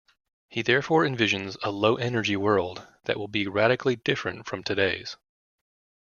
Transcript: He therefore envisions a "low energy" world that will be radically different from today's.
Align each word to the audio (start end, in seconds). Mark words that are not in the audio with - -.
He 0.49 0.63
therefore 0.63 1.03
envisions 1.05 1.57
a 1.61 1.69
"low 1.69 1.95
energy" 1.95 2.35
world 2.35 2.87
that 3.05 3.17
will 3.19 3.27
be 3.27 3.45
radically 3.45 3.95
different 3.97 4.47
from 4.47 4.63
today's. 4.63 5.15